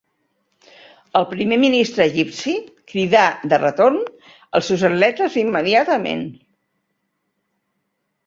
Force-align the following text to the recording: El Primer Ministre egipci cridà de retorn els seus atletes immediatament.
El 1.19 1.25
Primer 1.33 1.57
Ministre 1.63 2.05
egipci 2.11 2.53
cridà 2.93 3.25
de 3.51 3.59
retorn 3.63 3.99
els 4.59 4.71
seus 4.71 4.87
atletes 4.91 5.37
immediatament. 5.43 6.25